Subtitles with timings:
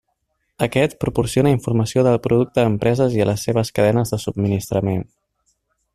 [0.67, 5.05] Aquest, proporciona informació del producte a empreses i a les seves cadenes de subministrament.